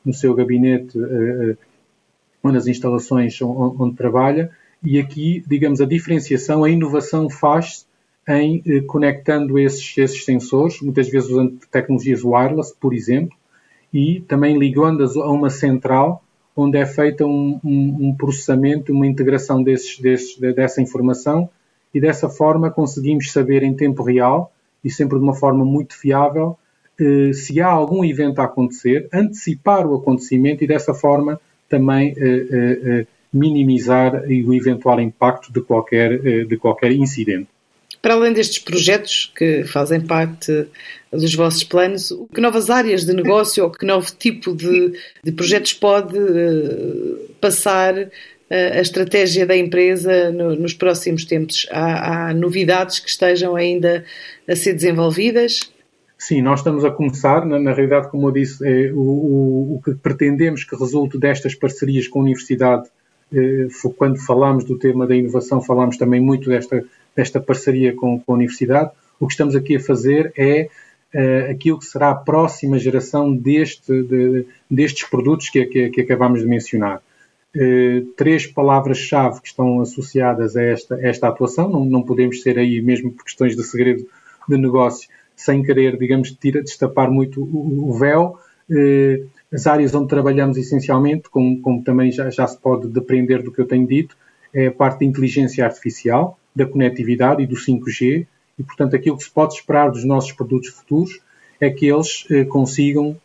no 0.05 0.13
seu 0.13 0.35
gabinete 0.35 0.99
uh, 0.99 1.57
ou 2.43 2.51
nas 2.51 2.67
instalações 2.67 3.41
onde, 3.41 3.81
onde, 3.81 3.97
trabalha, 3.97 4.51
e 4.87 5.01
aqui, 5.01 5.43
digamos, 5.49 5.81
a 5.81 5.85
diferenciação, 5.85 6.63
a 6.63 6.71
inovação 6.71 7.29
faz-se 7.29 7.85
em 8.29 8.63
uh, 8.65 8.87
conectando 8.87 9.59
esses, 9.59 9.99
esses 9.99 10.25
sensores, 10.25 10.81
muitas 10.81 11.09
vezes 11.09 11.29
usando 11.29 11.59
tecnologias 11.69 12.23
wireless, 12.23 12.73
por 12.79 12.95
exemplo, 12.95 13.37
e 13.93 14.21
também 14.29 14.57
ligando-as 14.57 15.17
a 15.17 15.27
uma 15.27 15.51
central 15.51 16.23
onde 16.55 16.79
é 16.79 16.87
feita 16.87 17.27
um, 17.27 17.59
um, 17.65 17.97
um 18.01 18.15
processamento, 18.15 18.93
uma 18.93 19.09
integração 19.09 19.61
desses, 19.61 19.99
desses, 19.99 20.39
dessa 20.39 20.81
informação 20.81 21.51
e 21.93 22.01
dessa 22.01 22.29
forma 22.29 22.71
conseguimos 22.71 23.33
saber 23.33 23.65
em 23.65 23.75
tempo 23.75 24.05
real 24.05 24.53
e 24.85 24.91
sempre 24.91 25.19
de 25.19 25.25
uma 25.25 25.35
forma 25.35 25.65
muito 25.65 25.99
fiável 25.99 26.57
eh, 26.99 27.33
se 27.35 27.61
há 27.61 27.67
algum 27.67 28.05
evento 28.05 28.41
a 28.41 28.45
acontecer, 28.45 29.09
antecipar 29.13 29.85
o 29.87 29.97
acontecimento 29.97 30.63
e 30.63 30.67
dessa 30.67 30.95
forma 30.95 31.41
também 31.69 32.15
eh, 32.17 32.47
eh, 32.51 33.07
minimizar 33.37 34.23
o 34.25 34.55
eventual 34.55 35.01
impacto 35.01 35.53
de 35.53 35.61
qualquer, 35.61 36.47
de 36.47 36.57
qualquer 36.57 36.93
incidente. 36.93 37.49
Para 38.03 38.15
além 38.15 38.33
destes 38.33 38.59
projetos 38.59 39.33
que 39.35 39.65
fazem 39.65 40.01
parte 40.01 40.69
dos 41.11 41.35
vossos 41.35 41.65
planos, 41.65 42.13
que 42.33 42.41
novas 42.41 42.71
áreas 42.71 43.05
de 43.05 43.13
negócio 43.13 43.65
ou 43.65 43.71
que 43.71 43.85
novo 43.85 44.07
tipo 44.17 44.55
de, 44.55 44.93
de 45.25 45.33
projetos 45.33 45.73
pode 45.73 46.17
uh, 46.17 47.35
passar 47.41 47.95
uh, 47.97 48.09
a 48.49 48.81
estratégia 48.81 49.47
da 49.47 49.57
empresa 49.57 50.31
no, 50.31 50.55
nos 50.55 50.75
próximos 50.75 51.25
tempos? 51.25 51.67
Há, 51.71 52.29
há, 52.29 52.35
novidades 52.35 53.01
que 53.01 53.09
estejam 53.09 53.57
ainda 53.57 54.05
a 54.49 54.55
ser 54.55 54.75
desenvolvidas? 54.75 55.61
Sim, 56.19 56.43
nós 56.43 56.61
estamos 56.61 56.85
a 56.85 56.91
começar. 56.91 57.45
Na, 57.45 57.59
na 57.59 57.73
realidade, 57.73 58.11
como 58.11 58.29
eu 58.29 58.33
disse, 58.33 58.67
é, 58.67 58.93
o, 58.93 59.01
o, 59.01 59.75
o, 59.77 59.83
que 59.83 59.95
pretendemos 59.95 60.65
que 60.65 60.77
resulte 60.77 61.19
destas 61.19 61.55
parcerias 61.55 62.09
com 62.09 62.21
a 62.21 62.23
universidade, 62.23 62.89
eh, 62.89 62.91
quando 63.97 64.25
falamos 64.25 64.65
do 64.65 64.79
tema 64.79 65.07
da 65.07 65.17
inovação, 65.17 65.61
falamos 65.61 65.97
também 65.97 66.21
muito 66.21 66.49
desta 66.49 66.85
desta 67.17 67.41
parceria 67.41 67.97
com, 67.97 68.21
com, 68.21 68.33
a 68.33 68.35
Universidade, 68.35 68.91
o 69.19 69.27
que 69.27 69.33
estamos 69.33 69.57
aqui 69.57 69.77
a 69.77 69.81
fazer 69.81 70.33
é 70.37 70.69
uh, 71.15 71.51
aquilo 71.51 71.79
que 71.79 71.87
será 71.87 72.11
a 72.11 72.15
próxima 72.15 72.79
geração 72.79 73.35
deste, 73.35 74.03
de, 74.03 74.47
destes 74.71 75.09
produtos 75.09 75.49
que, 75.49 75.65
que, 75.65 75.89
que, 75.89 76.01
acabamos 76.03 76.41
de 76.41 76.47
mencionar. 76.47 77.01
Uh, 77.57 78.05
três 78.19 78.47
palavras-chave 78.47 79.41
que 79.41 79.49
estão 79.49 79.81
associadas 79.81 80.57
a 80.57 80.63
esta, 80.63 81.01
esta 81.01 81.29
atuação, 81.29 81.71
não, 81.71 81.87
não, 81.87 82.03
podemos 82.03 82.43
ser 82.43 82.59
aí, 82.59 82.83
mesmo 82.83 83.11
por 83.11 83.25
questões 83.25 83.57
de 83.57 83.65
segredo 83.65 84.07
de 84.47 84.59
negócio, 84.59 85.09
sem 85.35 85.63
querer, 85.63 85.97
digamos, 85.97 86.31
tira, 86.33 86.63
destapar 86.63 87.11
muito 87.11 87.43
o, 87.43 87.89
o 87.89 87.93
véu. 87.95 88.39
Uh, 88.69 89.27
as 89.57 89.67
áreas 89.67 89.95
onde 89.95 90.09
trabalhamos 90.09 90.59
essencialmente, 90.59 91.31
como, 91.31 91.59
como 91.63 91.83
também 91.83 92.13
já, 92.13 92.29
já 92.29 92.47
se 92.47 92.59
pode 92.59 92.89
depreender 92.89 93.43
do 93.43 93.51
que 93.51 93.59
eu 93.59 93.67
tenho 93.67 93.87
dito, 93.87 94.15
é 94.53 94.67
a 94.67 94.73
parte 94.73 94.99
de 94.99 95.07
inteligência 95.07 95.65
artificial, 95.65 96.39
da 96.55 96.67
conectividade 96.67 97.43
e 97.43 97.47
do 97.47 97.57
5G, 97.57 98.27
e 98.59 98.63
portanto 98.63 98.95
aquilo 98.95 99.17
que 99.17 99.25
se 99.25 99.31
pode 99.31 99.55
esperar 99.55 99.91
dos 99.91 100.05
nossos 100.05 100.31
produtos 100.33 100.69
futuros 100.69 101.21
é 101.59 101.71
que 101.71 101.87
eles 101.87 102.27
eh, 102.31 102.45
consigam 102.45 103.17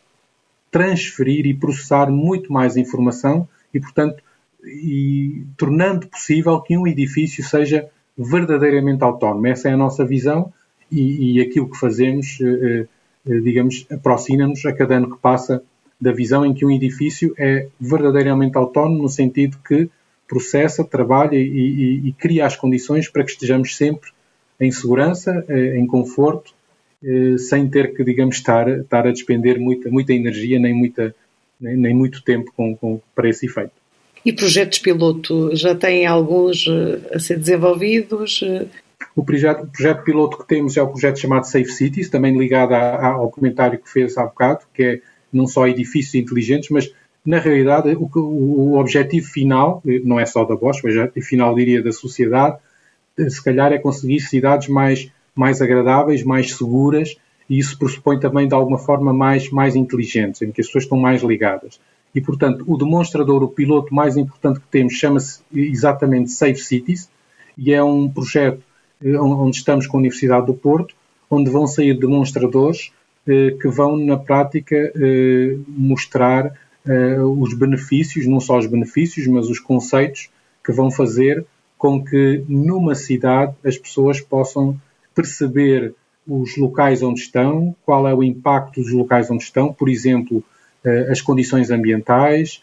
transferir 0.70 1.44
e 1.44 1.52
processar 1.52 2.10
muito 2.10 2.50
mais 2.50 2.78
informação 2.78 3.46
e, 3.74 3.78
portanto, 3.78 4.22
e 4.64 5.44
tornando 5.58 6.06
possível 6.06 6.58
que 6.62 6.78
um 6.78 6.86
edifício 6.86 7.44
seja 7.44 7.90
verdadeiramente 8.16 9.04
autónomo. 9.04 9.46
Essa 9.48 9.68
é 9.68 9.72
a 9.74 9.76
nossa 9.76 10.02
visão 10.02 10.50
e, 10.90 11.34
e 11.34 11.40
aquilo 11.42 11.70
que 11.70 11.78
fazemos, 11.78 12.38
eh, 12.40 12.86
eh, 13.28 13.40
digamos, 13.40 13.86
aproxima-nos 13.90 14.64
a 14.64 14.72
cada 14.72 14.96
ano 14.96 15.10
que 15.10 15.20
passa 15.20 15.62
da 16.02 16.10
visão 16.10 16.44
em 16.44 16.52
que 16.52 16.66
um 16.66 16.70
edifício 16.70 17.32
é 17.38 17.68
verdadeiramente 17.80 18.58
autónomo 18.58 19.04
no 19.04 19.08
sentido 19.08 19.56
que 19.64 19.88
processa, 20.26 20.82
trabalha 20.82 21.36
e, 21.36 21.46
e, 21.46 22.08
e, 22.08 22.12
cria 22.12 22.44
as 22.44 22.56
condições 22.56 23.08
para 23.08 23.22
que 23.22 23.30
estejamos 23.30 23.76
sempre 23.76 24.10
em 24.58 24.72
segurança, 24.72 25.44
eh, 25.48 25.76
em 25.78 25.86
conforto, 25.86 26.52
eh, 27.04 27.36
sem 27.38 27.68
ter 27.68 27.94
que, 27.94 28.02
digamos, 28.02 28.36
estar, 28.36 28.68
estar 28.68 29.06
a 29.06 29.12
despender 29.12 29.60
muita, 29.60 29.88
muita 29.90 30.12
energia 30.12 30.58
nem, 30.58 30.74
muita, 30.74 31.14
nem, 31.60 31.76
nem 31.76 31.94
muito 31.94 32.20
tempo 32.24 32.52
com, 32.56 32.74
com, 32.74 33.00
para 33.14 33.28
esse 33.28 33.46
efeito. 33.46 33.72
E 34.24 34.32
projetos 34.32 34.80
piloto, 34.80 35.54
já 35.54 35.74
têm 35.74 36.04
alguns 36.04 36.66
eh, 36.66 37.14
a 37.14 37.18
ser 37.20 37.38
desenvolvidos? 37.38 38.42
O 39.14 39.22
projeto, 39.22 39.64
o 39.64 39.66
projeto 39.68 40.02
piloto 40.02 40.38
que 40.38 40.48
temos 40.48 40.76
é 40.76 40.82
o 40.82 40.88
projeto 40.88 41.20
chamado 41.20 41.44
Safe 41.44 41.70
Cities, 41.70 42.08
também 42.08 42.36
ligado 42.36 42.72
a, 42.72 43.06
ao 43.06 43.30
comentário 43.30 43.78
que 43.78 43.88
fez 43.88 44.18
há 44.18 44.24
bocado, 44.24 44.64
que 44.74 44.82
é 44.82 45.00
não 45.32 45.46
só 45.46 45.66
edifícios 45.66 46.14
inteligentes, 46.14 46.68
mas 46.70 46.92
na 47.24 47.38
realidade, 47.38 47.96
o, 47.96 48.08
o, 48.18 48.78
objetivo 48.78 49.26
final, 49.26 49.80
não 50.04 50.18
é 50.18 50.26
só 50.26 50.44
da 50.44 50.56
Bosch, 50.56 50.82
o 50.82 50.88
objetivo 50.88 51.24
final, 51.24 51.54
diria, 51.54 51.82
da 51.82 51.92
sociedade, 51.92 52.58
eh, 53.16 53.30
se 53.30 53.42
calhar 53.42 53.72
é 53.72 53.78
conseguir 53.78 54.20
cidades 54.20 54.68
mais, 54.68 55.08
mais 55.34 55.62
agradáveis, 55.62 56.24
mais 56.24 56.54
seguras, 56.54 57.16
e 57.48 57.58
isso 57.58 57.78
pressupõe 57.78 58.18
também, 58.18 58.48
de 58.48 58.54
alguma 58.54 58.78
forma, 58.78 59.12
mais, 59.12 59.50
mais 59.50 59.76
inteligentes, 59.76 60.42
em 60.42 60.50
que 60.50 60.60
as 60.60 60.66
pessoas 60.66 60.84
estão 60.84 60.98
mais 60.98 61.22
ligadas. 61.22 61.80
E, 62.12 62.20
portanto, 62.20 62.64
o 62.66 62.76
demonstrador, 62.76 63.42
o 63.42 63.48
piloto 63.48 63.94
mais 63.94 64.16
importante 64.16 64.58
que 64.58 64.66
temos, 64.66 64.94
chama-se 64.94 65.40
exatamente 65.54 66.30
Safe 66.30 66.56
Cities, 66.56 67.08
e 67.56 67.72
é 67.72 67.82
um 67.82 68.08
projeto 68.08 68.62
eh, 69.02 69.18
onde 69.18 69.56
estamos 69.56 69.86
com 69.86 69.96
a 69.96 70.00
Universidade 70.00 70.46
do 70.46 70.54
Porto, 70.54 70.94
onde 71.30 71.50
vão 71.50 71.68
sair 71.68 71.96
demonstradores 71.98 72.90
eh, 72.90 73.01
que 73.24 73.68
vão, 73.68 73.96
na 73.96 74.16
prática, 74.16 74.92
mostrar 75.68 76.52
uh, 76.86 77.40
os 77.40 77.54
benefícios, 77.54 78.26
não 78.26 78.40
só 78.40 78.58
os 78.58 78.66
benefícios, 78.66 79.26
mas 79.26 79.48
os 79.48 79.58
conceitos 79.58 80.30
que 80.64 80.72
vão 80.72 80.90
fazer 80.90 81.44
com 81.78 82.02
que 82.02 82.44
numa 82.48 82.94
cidade 82.94 83.54
as 83.64 83.76
pessoas 83.76 84.20
possam 84.20 84.80
perceber 85.14 85.94
os 86.26 86.56
locais 86.56 87.02
onde 87.02 87.20
estão, 87.20 87.74
qual 87.84 88.06
é 88.06 88.14
o 88.14 88.22
impacto 88.22 88.80
dos 88.80 88.92
locais 88.92 89.30
onde 89.30 89.42
estão, 89.42 89.72
por 89.72 89.88
exemplo, 89.88 90.44
as 91.10 91.20
condições 91.20 91.70
ambientais, 91.72 92.62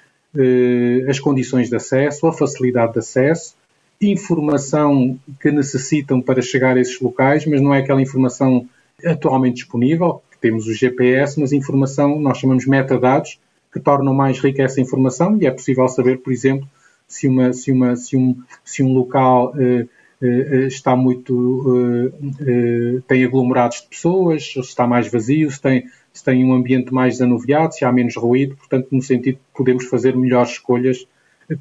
as 1.10 1.20
condições 1.20 1.70
de 1.70 1.76
acesso, 1.76 2.28
a 2.28 2.32
facilidade 2.34 2.94
de 2.94 3.00
acesso, 3.00 3.56
informação 4.02 5.20
que 5.42 5.52
necessitam 5.52 6.22
para 6.22 6.42
chegar 6.42 6.78
a 6.78 6.80
esses 6.80 7.00
locais, 7.02 7.46
mas 7.46 7.60
não 7.60 7.74
é 7.74 7.80
aquela 7.80 8.02
informação 8.02 8.66
atualmente 9.06 9.56
disponível, 9.56 10.22
temos 10.40 10.68
o 10.68 10.74
GPS, 10.74 11.40
mas 11.40 11.52
informação, 11.52 12.20
nós 12.20 12.38
chamamos 12.38 12.66
metadados, 12.66 13.40
que 13.72 13.80
tornam 13.80 14.14
mais 14.14 14.40
rica 14.40 14.64
essa 14.64 14.82
informação 14.82 15.38
e 15.40 15.46
é 15.46 15.52
possível 15.52 15.88
saber, 15.88 16.20
por 16.20 16.34
exemplo, 16.34 16.68
se, 17.08 17.28
uma, 17.28 17.54
se, 17.54 17.72
uma, 17.72 17.96
se, 17.96 18.18
um, 18.18 18.42
se 18.64 18.84
um 18.84 18.94
local 18.94 19.54
uh, 19.56 19.90
uh, 20.26 20.68
está 20.68 20.96
muito. 20.96 21.34
Uh, 21.36 23.02
tem 23.08 23.24
aglomerados 23.24 23.82
de 23.82 23.88
pessoas, 23.88 24.52
se 24.54 24.60
está 24.60 24.88
mais 24.88 25.12
vazio, 25.12 25.52
se 25.52 25.62
tem, 25.62 25.86
se 26.14 26.24
tem 26.24 26.44
um 26.46 26.54
ambiente 26.54 26.94
mais 26.94 27.16
desanuviado, 27.16 27.74
se 27.74 27.84
há 27.84 27.92
menos 27.92 28.16
ruído, 28.16 28.56
portanto, 28.56 28.88
no 28.92 29.02
sentido 29.02 29.38
que 29.38 29.58
podemos 29.58 29.86
fazer 29.86 30.16
melhores 30.16 30.52
escolhas 30.52 31.08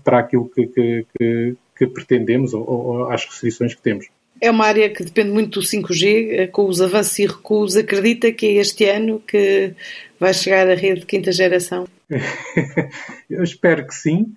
para 0.05 0.19
aquilo 0.19 0.49
que, 0.49 0.67
que, 0.67 1.07
que, 1.19 1.57
que 1.77 1.87
pretendemos 1.87 2.53
ou, 2.53 2.69
ou 2.69 3.11
às 3.11 3.25
restrições 3.25 3.75
que 3.75 3.83
temos. 3.83 4.07
É 4.41 4.51
uma 4.51 4.67
área 4.67 4.89
que 4.91 5.05
depende 5.05 5.31
muito 5.31 5.61
do 5.61 5.67
5G, 5.67 6.51
com 6.51 6.67
os 6.67 6.81
avanços 6.81 7.19
e 7.19 7.27
recuos. 7.27 7.77
Acredita 7.77 8.31
que 8.33 8.47
é 8.47 8.53
este 8.55 8.85
ano 8.85 9.21
que 9.27 9.73
vai 10.19 10.33
chegar 10.33 10.69
a 10.69 10.75
rede 10.75 11.01
de 11.01 11.07
quinta 11.07 11.33
geração? 11.33 11.87
Eu 13.29 13.43
espero 13.43 13.87
que 13.87 13.95
sim, 13.95 14.33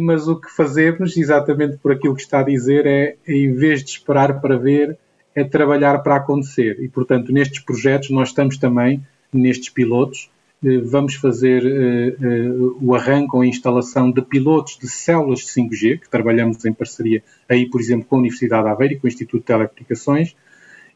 mas 0.00 0.28
o 0.28 0.40
que 0.40 0.50
fazemos, 0.50 1.16
exatamente 1.16 1.76
por 1.78 1.92
aquilo 1.92 2.14
que 2.14 2.22
está 2.22 2.40
a 2.40 2.44
dizer, 2.44 2.86
é, 2.86 3.16
em 3.26 3.52
vez 3.54 3.82
de 3.82 3.90
esperar 3.90 4.40
para 4.40 4.56
ver, 4.56 4.96
é 5.34 5.44
trabalhar 5.44 5.98
para 5.98 6.16
acontecer. 6.16 6.78
E, 6.80 6.88
portanto, 6.88 7.32
nestes 7.32 7.60
projetos, 7.60 8.10
nós 8.10 8.28
estamos 8.28 8.56
também, 8.56 9.02
nestes 9.32 9.68
pilotos, 9.68 10.30
eh, 10.30 10.35
vamos 10.84 11.14
fazer 11.14 11.62
uh, 11.64 12.24
uh, 12.24 12.78
o 12.80 12.94
arranque 12.94 13.36
ou 13.36 13.42
a 13.42 13.46
instalação 13.46 14.10
de 14.10 14.22
pilotos 14.22 14.78
de 14.78 14.88
células 14.88 15.40
de 15.40 15.46
5G, 15.46 16.00
que 16.00 16.10
trabalhamos 16.10 16.64
em 16.64 16.72
parceria 16.72 17.22
aí, 17.48 17.68
por 17.68 17.80
exemplo, 17.80 18.06
com 18.06 18.16
a 18.16 18.18
Universidade 18.18 18.64
de 18.64 18.70
Aveiro 18.70 18.94
e 18.94 18.98
com 18.98 19.06
o 19.06 19.08
Instituto 19.08 19.40
de 19.40 19.46
Telecomunicações, 19.46 20.34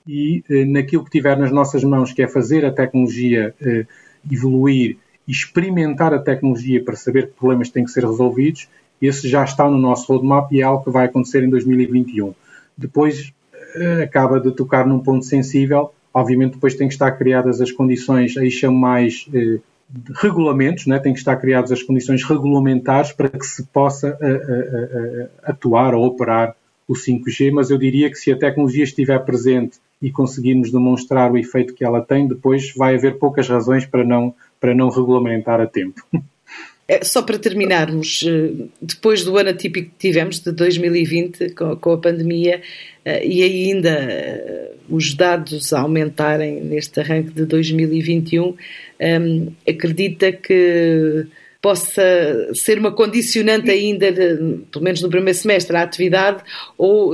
e 0.09 0.43
naquilo 0.67 1.05
que 1.05 1.11
tiver 1.11 1.39
nas 1.39 1.53
nossas 1.53 1.85
mãos, 1.85 2.13
que 2.13 2.23
é 2.23 2.27
fazer 2.27 2.65
a 2.65 2.73
tecnologia 2.73 3.55
evoluir 4.31 4.97
experimentar 5.29 6.13
a 6.13 6.19
tecnologia 6.19 6.83
para 6.83 6.97
saber 6.97 7.29
que 7.29 7.35
problemas 7.35 7.71
têm 7.71 7.85
que 7.85 7.91
ser 7.91 8.05
resolvidos 8.05 8.69
esse 9.01 9.29
já 9.29 9.43
está 9.43 9.69
no 9.69 9.79
nosso 9.79 10.13
roadmap 10.13 10.53
e 10.53 10.61
é 10.61 10.65
algo 10.65 10.85
que 10.85 10.91
vai 10.91 11.07
acontecer 11.07 11.43
em 11.43 11.49
2021. 11.49 12.35
Depois 12.77 13.33
eh, 13.75 14.03
acaba 14.03 14.39
de 14.39 14.53
tocar 14.53 14.87
num 14.87 14.99
ponto 14.99 15.25
sensível, 15.25 15.93
obviamente 16.13 16.55
depois 16.55 16.75
tem 16.75 16.89
que 16.89 16.95
estar 16.95 17.13
criadas 17.13 17.61
as 17.61 17.73
condições, 17.73 18.37
aí 18.37 18.51
chamo 18.51 18.79
mais 18.79 19.27
eh, 19.33 19.61
regulamentos, 20.17 20.87
né? 20.87 20.99
tem 20.99 21.13
que 21.13 21.19
estar 21.19 21.37
criadas 21.37 21.73
as 21.73 21.83
condições 21.83 22.23
regulamentares 22.25 23.13
para 23.13 23.29
que 23.29 23.45
se 23.45 23.65
possa 23.65 24.17
a, 24.21 24.27
a, 24.27 25.49
a, 25.49 25.51
atuar 25.51 25.95
ou 25.95 26.05
operar 26.05 26.55
o 26.87 26.95
5G, 26.95 27.53
mas 27.53 27.71
eu 27.71 27.79
diria 27.79 28.11
que 28.11 28.17
se 28.17 28.33
a 28.33 28.39
tecnologia 28.39 28.85
estiver 28.85 29.19
presente 29.25 29.79
e 30.03 30.11
conseguirmos 30.11 30.73
demonstrar 30.73 31.31
o 31.31 31.39
efeito 31.39 31.75
que 31.75 31.85
ela 31.85 32.01
tem, 32.01 32.27
depois 32.27 32.73
vai 32.75 32.97
haver 32.97 33.19
poucas 33.19 33.49
razões 33.49 33.87
para 33.87 34.05
não, 34.05 34.35
para 34.59 34.75
não 34.75 34.89
regulamentar 34.89 35.61
a 35.61 35.67
tempo. 35.67 36.03
É, 36.91 37.05
só 37.05 37.23
para 37.23 37.39
terminarmos, 37.39 38.25
eh, 38.27 38.67
depois 38.83 39.25
do 39.25 39.39
ano 39.39 39.51
atípico 39.51 39.91
que 39.91 40.09
tivemos, 40.09 40.41
de 40.41 40.51
2020, 40.51 41.51
com 41.55 41.93
a 41.93 41.97
pandemia, 41.97 42.61
eh, 43.05 43.25
e 43.25 43.45
ainda 43.45 43.91
eh, 43.91 44.73
os 44.89 45.15
dados 45.15 45.73
aumentarem 45.73 46.61
neste 46.61 46.99
arranque 46.99 47.31
de 47.31 47.45
2021, 47.45 48.57
acredita 49.69 50.33
que 50.33 51.29
possa 51.63 52.03
ser 52.55 52.81
uma 52.81 52.91
condicionante 52.91 53.71
ainda, 53.71 54.13
pelo 54.73 54.85
menos 54.85 55.01
no 55.01 55.09
primeiro 55.09 55.39
semestre, 55.39 55.77
à 55.77 55.83
atividade 55.83 56.43
ou, 56.77 57.13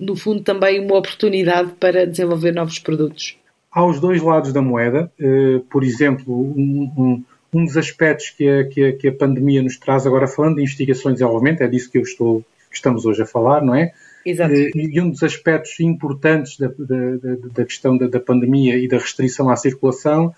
no 0.00 0.16
fundo, 0.16 0.42
também 0.42 0.80
uma 0.80 0.98
oportunidade 0.98 1.70
para 1.78 2.06
desenvolver 2.06 2.52
novos 2.52 2.80
produtos? 2.80 3.36
Há 3.70 3.86
os 3.86 4.00
dois 4.00 4.20
lados 4.20 4.52
da 4.52 4.60
moeda. 4.60 5.12
Por 5.70 5.84
exemplo, 5.84 6.34
um, 6.34 6.92
um 6.96 7.24
um 7.54 7.64
dos 7.64 7.76
aspectos 7.76 8.30
que 8.30 8.48
a, 8.48 8.64
que, 8.64 8.84
a, 8.84 8.92
que 8.96 9.08
a, 9.08 9.12
pandemia 9.12 9.62
nos 9.62 9.78
traz, 9.78 10.06
agora 10.06 10.26
falando 10.26 10.56
de 10.56 10.62
investigações 10.62 11.14
e 11.14 11.18
desenvolvimento, 11.18 11.62
é 11.62 11.68
disso 11.68 11.90
que 11.90 11.98
eu 11.98 12.02
estou, 12.02 12.40
que 12.68 12.76
estamos 12.76 13.06
hoje 13.06 13.22
a 13.22 13.26
falar, 13.26 13.62
não 13.62 13.74
é? 13.74 13.92
Exato. 14.24 14.54
Eh, 14.54 14.70
e 14.74 15.00
um 15.00 15.10
dos 15.10 15.22
aspectos 15.22 15.78
importantes 15.80 16.58
da, 16.58 16.68
da, 16.68 17.36
da 17.52 17.64
questão 17.64 17.96
da, 17.96 18.06
da, 18.06 18.18
pandemia 18.18 18.76
e 18.76 18.88
da 18.88 18.98
restrição 18.98 19.50
à 19.50 19.56
circulação, 19.56 20.34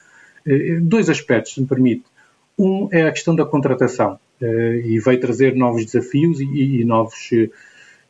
eh, 0.47 0.79
dois 0.81 1.09
aspectos, 1.09 1.55
se 1.55 1.61
me 1.61 1.67
permite. 1.67 2.05
Um 2.59 2.89
é 2.91 3.03
a 3.07 3.13
questão 3.13 3.35
da 3.35 3.45
contratação, 3.45 4.19
eh, 4.41 4.83
e 4.85 4.99
veio 4.99 5.21
trazer 5.21 5.55
novos 5.55 5.85
desafios 5.85 6.41
e, 6.41 6.81
e 6.81 6.85
novos. 6.85 7.31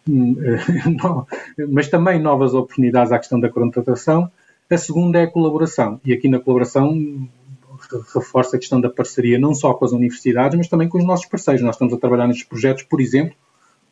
mas 1.69 1.89
também 1.89 2.21
novas 2.21 2.55
oportunidades 2.55 3.11
à 3.11 3.19
questão 3.19 3.41
da 3.41 3.49
contratação. 3.49 4.31
A 4.71 4.77
segunda 4.77 5.19
é 5.19 5.25
a 5.25 5.31
colaboração, 5.31 6.01
e 6.05 6.13
aqui 6.13 6.29
na 6.29 6.39
colaboração 6.39 7.29
reforça 8.15 8.57
a 8.57 8.59
questão 8.59 8.81
da 8.81 8.91
parceria 8.91 9.39
não 9.39 9.55
só 9.55 9.75
com 9.75 9.85
as 9.85 9.93
universidades, 9.93 10.57
mas 10.57 10.69
também 10.69 10.89
com 10.89 10.99
os 10.99 11.05
nossos 11.05 11.27
parceiros. 11.27 11.63
Nós 11.63 11.75
estamos 11.75 11.95
a 11.95 11.99
trabalhar 11.99 12.27
nestes 12.27 12.47
projetos, 12.47 12.83
por 12.83 13.01
exemplo, 13.01 13.35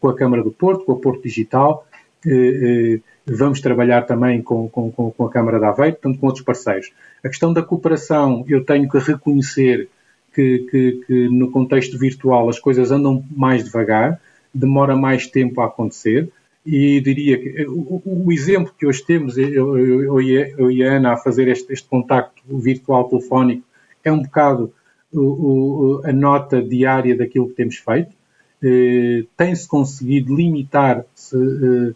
com 0.01 0.09
a 0.09 0.15
Câmara 0.15 0.43
do 0.43 0.51
Porto, 0.51 0.85
com 0.85 0.93
o 0.93 0.99
Porto 0.99 1.23
Digital, 1.23 1.87
eh, 2.27 2.97
eh, 2.97 3.01
vamos 3.27 3.61
trabalhar 3.61 4.03
também 4.03 4.43
com, 4.43 4.69
com, 4.69 4.91
com 4.91 5.25
a 5.25 5.31
Câmara 5.31 5.59
da 5.59 5.71
Aveiro, 5.71 5.97
portanto, 5.97 6.19
com 6.19 6.27
outros 6.27 6.45
parceiros. 6.45 6.93
A 7.25 7.29
questão 7.29 7.53
da 7.53 7.63
cooperação, 7.63 8.45
eu 8.49 8.65
tenho 8.65 8.89
que 8.89 8.99
reconhecer 8.99 9.89
que, 10.35 10.67
que, 10.71 11.05
que 11.07 11.29
no 11.29 11.51
contexto 11.51 11.99
virtual 11.99 12.49
as 12.49 12.59
coisas 12.59 12.91
andam 12.91 13.25
mais 13.31 13.65
devagar, 13.65 14.21
demora 14.53 14.97
mais 14.97 15.27
tempo 15.27 15.61
a 15.61 15.67
acontecer, 15.67 16.31
e 16.67 17.01
diria 17.01 17.39
que 17.39 17.63
eh, 17.63 17.67
o, 17.69 18.03
o, 18.05 18.33
exemplo 18.33 18.75
que 18.79 18.87
hoje 18.87 19.05
temos, 19.05 19.37
eu, 19.37 19.79
eu, 19.79 20.21
eu 20.21 20.71
e 20.71 20.85
a 20.85 20.97
Ana 20.97 21.13
a 21.13 21.17
fazer 21.17 21.49
este, 21.49 21.73
este 21.73 21.87
contacto 21.87 22.43
virtual 22.59 23.05
telefónico, 23.09 23.63
é 24.05 24.13
um 24.13 24.23
bocado 24.23 24.73
o, 25.13 25.21
o, 25.21 26.03
a 26.05 26.13
nota 26.13 26.63
diária 26.63 27.17
daquilo 27.17 27.49
que 27.49 27.55
temos 27.55 27.77
feito. 27.77 28.13
Eh, 28.63 29.25
Tem-se 29.37 29.69
conseguido 29.69 30.35
limitar 30.35 31.05
-se, 31.15 31.37
eh, 31.37 31.95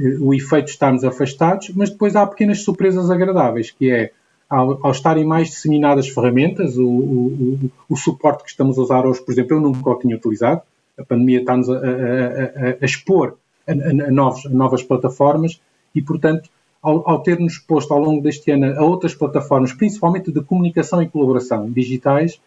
eh, 0.00 0.18
o 0.20 0.34
efeito 0.34 0.66
de 0.66 0.72
estarmos 0.72 1.04
afastados, 1.04 1.70
mas 1.74 1.90
depois 1.90 2.14
há 2.16 2.26
pequenas 2.26 2.62
surpresas 2.62 3.10
agradáveis, 3.10 3.70
que 3.70 3.90
é 3.90 4.12
ao, 4.48 4.84
ao 4.84 4.90
estarem 4.90 5.24
mais 5.24 5.48
disseminadas 5.48 6.08
ferramentas, 6.08 6.76
o, 6.76 6.88
o, 6.88 7.70
o, 7.88 7.96
suporte 7.96 8.42
que 8.42 8.50
estamos 8.50 8.76
a 8.78 8.82
usar 8.82 9.06
hoje, 9.06 9.22
por 9.24 9.30
exemplo, 9.30 9.56
eu 9.56 9.60
nunca 9.60 9.88
o 9.88 9.98
tinha 9.98 10.16
utilizado, 10.16 10.62
a 10.98 11.04
pandemia 11.04 11.40
está-nos 11.40 11.70
a, 11.70 11.74
a, 11.74 11.78
a, 11.78 12.76
a, 12.80 12.84
expor 12.84 13.36
a, 13.66 13.74
novos, 14.10 14.44
novas 14.50 14.82
plataformas 14.82 15.60
e, 15.94 16.02
portanto, 16.02 16.50
ao, 16.82 17.08
ao 17.08 17.22
ter-nos 17.22 17.58
posto 17.58 17.92
ao 17.92 18.00
longo 18.00 18.22
deste 18.22 18.50
ano 18.50 18.78
a 18.78 18.84
outras 18.84 19.14
plataformas, 19.14 19.72
principalmente 19.72 20.32
de 20.32 20.42
comunicação 20.42 21.02
e 21.02 21.08
colaboração 21.08 21.70
digitais, 21.70 22.40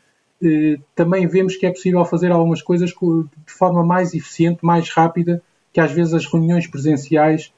eh, 0.43 0.77
também 0.95 1.27
vemos 1.27 1.55
que 1.55 1.65
é 1.65 1.71
possível 1.71 2.03
fazer 2.05 2.31
algumas 2.31 2.61
coisas 2.61 2.89
de 2.89 3.53
forma 3.53 3.83
mais 3.83 4.13
eficiente, 4.13 4.59
mais 4.63 4.89
rápida, 4.89 5.41
que 5.71 5.79
às 5.79 5.91
vezes 5.91 6.13
as 6.13 6.25
reuniões 6.25 6.67
presenciais 6.67 7.53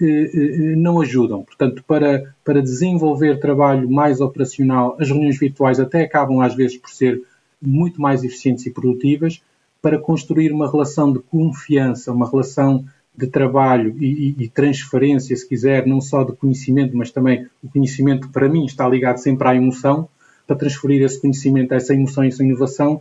eh, 0.00 0.04
eh, 0.04 0.76
não 0.76 1.00
ajudam. 1.00 1.42
Portanto, 1.42 1.84
para, 1.86 2.34
para 2.44 2.62
desenvolver 2.62 3.38
trabalho 3.38 3.90
mais 3.90 4.20
operacional, 4.20 4.96
as 4.98 5.08
reuniões 5.08 5.38
virtuais 5.38 5.78
até 5.78 6.02
acabam 6.02 6.40
às 6.40 6.54
vezes 6.54 6.76
por 6.76 6.90
ser 6.90 7.20
muito 7.60 8.00
mais 8.00 8.24
eficientes 8.24 8.64
e 8.64 8.70
produtivas, 8.70 9.42
para 9.82 9.98
construir 9.98 10.52
uma 10.52 10.70
relação 10.70 11.12
de 11.12 11.18
confiança, 11.18 12.12
uma 12.12 12.28
relação 12.28 12.84
de 13.20 13.26
trabalho 13.26 13.94
e, 13.98 14.34
e, 14.38 14.44
e, 14.44 14.48
transferência, 14.48 15.36
se 15.36 15.48
quiser, 15.48 15.86
não 15.86 16.00
só 16.00 16.24
de 16.24 16.32
conhecimento, 16.32 16.96
mas 16.96 17.10
também 17.10 17.46
o 17.62 17.68
conhecimento 17.68 18.28
para 18.30 18.48
mim 18.48 18.64
está 18.64 18.88
ligado 18.88 19.18
sempre 19.18 19.46
à 19.48 19.54
emoção, 19.54 20.08
para 20.46 20.56
transferir 20.56 21.02
esse 21.02 21.20
conhecimento, 21.20 21.74
essa 21.74 21.94
emoção 21.94 22.24
e 22.24 22.28
essa 22.28 22.42
inovação, 22.42 23.00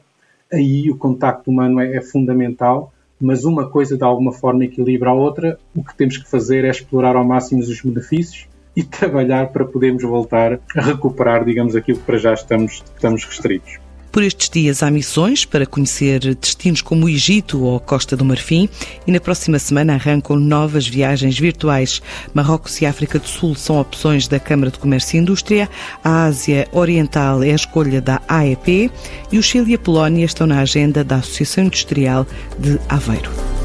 aí 0.51 0.89
o 0.91 0.97
contacto 0.97 1.49
humano 1.49 1.79
é, 1.79 1.95
é 1.95 2.01
fundamental, 2.01 2.93
mas 3.19 3.43
uma 3.43 3.69
coisa 3.69 3.97
de 3.97 4.03
alguma 4.03 4.32
forma 4.32 4.65
equilibra 4.65 5.10
a 5.10 5.13
outra, 5.13 5.58
o 5.75 5.84
que 5.84 5.95
temos 5.95 6.17
que 6.17 6.29
fazer 6.29 6.63
é 6.63 6.69
explorar 6.69 7.15
ao 7.15 7.25
máximo 7.25 7.62
os 7.62 7.82
benefícios 7.82 8.47
e 8.75 8.84
trabalhar 8.84 9.47
para 9.47 9.65
podermos 9.65 10.03
voltar 10.03 10.60
a 10.75 10.82
recuperar, 10.82 11.43
digamos, 11.43 11.75
aquilo 11.75 11.99
que 11.99 12.05
para 12.05 12.17
já 12.17 12.34
estamos, 12.34 12.84
estamos 12.95 13.25
restritos. 13.25 13.88
Por 14.11 14.23
estes 14.23 14.49
dias 14.49 14.81
há 14.81 14.89
missões 14.89 15.45
para 15.45 15.65
conhecer 15.65 16.19
destinos 16.35 16.81
como 16.81 17.05
o 17.05 17.09
Egito 17.09 17.63
ou 17.63 17.77
a 17.77 17.79
Costa 17.79 18.17
do 18.17 18.25
Marfim 18.25 18.67
e 19.05 19.11
na 19.11 19.19
próxima 19.19 19.59
semana 19.59 19.93
arrancam 19.93 20.35
novas 20.35 20.87
viagens 20.87 21.37
virtuais. 21.37 22.01
Marrocos 22.33 22.81
e 22.81 22.85
África 22.85 23.19
do 23.19 23.27
Sul 23.27 23.55
são 23.55 23.79
opções 23.79 24.27
da 24.27 24.39
Câmara 24.39 24.71
de 24.71 24.79
Comércio 24.79 25.17
e 25.17 25.19
Indústria, 25.19 25.69
a 26.03 26.25
Ásia 26.25 26.67
Oriental 26.71 27.43
é 27.43 27.51
a 27.51 27.55
escolha 27.55 28.01
da 28.01 28.19
AEP 28.27 28.91
e 29.31 29.37
o 29.37 29.43
Chile 29.43 29.71
e 29.71 29.75
a 29.75 29.79
Polónia 29.79 30.25
estão 30.25 30.47
na 30.47 30.59
agenda 30.59 31.03
da 31.03 31.17
Associação 31.17 31.65
Industrial 31.65 32.25
de 32.57 32.79
Aveiro. 32.89 33.58